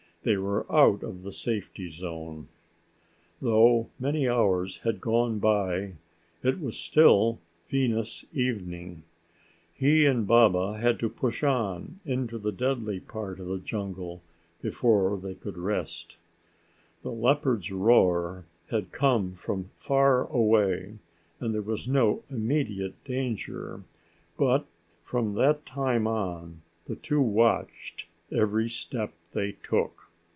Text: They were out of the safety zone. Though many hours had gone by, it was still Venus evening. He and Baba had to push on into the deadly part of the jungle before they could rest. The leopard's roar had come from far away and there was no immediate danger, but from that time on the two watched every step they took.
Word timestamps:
They 0.23 0.37
were 0.37 0.71
out 0.71 1.01
of 1.01 1.23
the 1.23 1.31
safety 1.31 1.89
zone. 1.89 2.47
Though 3.41 3.89
many 3.99 4.29
hours 4.29 4.77
had 4.83 5.01
gone 5.01 5.39
by, 5.39 5.93
it 6.43 6.59
was 6.59 6.77
still 6.77 7.39
Venus 7.69 8.23
evening. 8.31 9.01
He 9.73 10.05
and 10.05 10.27
Baba 10.27 10.77
had 10.77 10.99
to 10.99 11.09
push 11.09 11.43
on 11.43 12.01
into 12.05 12.37
the 12.37 12.51
deadly 12.51 12.99
part 12.99 13.39
of 13.39 13.47
the 13.47 13.57
jungle 13.57 14.21
before 14.61 15.17
they 15.17 15.33
could 15.33 15.57
rest. 15.57 16.17
The 17.01 17.11
leopard's 17.11 17.71
roar 17.71 18.45
had 18.69 18.91
come 18.91 19.33
from 19.33 19.71
far 19.75 20.27
away 20.27 20.99
and 21.39 21.51
there 21.51 21.63
was 21.63 21.87
no 21.87 22.21
immediate 22.29 23.03
danger, 23.05 23.83
but 24.37 24.67
from 25.03 25.33
that 25.33 25.65
time 25.65 26.05
on 26.05 26.61
the 26.85 26.95
two 26.95 27.21
watched 27.21 28.05
every 28.31 28.69
step 28.69 29.13
they 29.33 29.53
took. 29.63 29.93